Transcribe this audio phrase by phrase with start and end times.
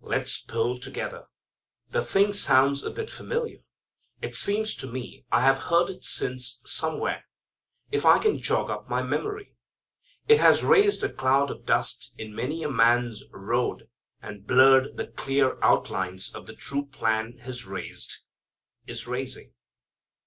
[0.00, 1.26] Let's pull together.
[1.90, 3.58] The thing sounds a bit familiar.
[4.22, 7.26] It seems to me I have heard it since somewhere,
[7.90, 9.54] if I can jog up my memory.
[10.28, 13.90] It has raised a cloud of dust in many a man's road,
[14.22, 18.20] and blurred the clear outlines of the true plan has raised?
[18.86, 19.52] is raising.